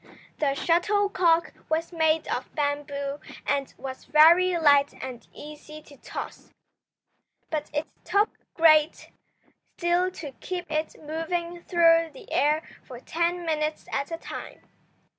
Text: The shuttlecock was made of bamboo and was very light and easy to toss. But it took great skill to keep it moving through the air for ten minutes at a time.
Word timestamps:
The 0.39 0.55
shuttlecock 0.55 1.53
was 1.69 1.93
made 1.93 2.27
of 2.27 2.55
bamboo 2.55 3.19
and 3.45 3.71
was 3.77 4.05
very 4.05 4.57
light 4.57 4.95
and 4.99 5.27
easy 5.31 5.79
to 5.83 5.97
toss. 5.97 6.49
But 7.51 7.69
it 7.71 7.85
took 8.03 8.31
great 8.55 9.11
skill 9.77 10.09
to 10.09 10.31
keep 10.39 10.71
it 10.71 10.95
moving 10.99 11.61
through 11.61 12.09
the 12.15 12.25
air 12.31 12.63
for 12.81 12.99
ten 12.99 13.45
minutes 13.45 13.85
at 13.91 14.09
a 14.09 14.17
time. 14.17 14.61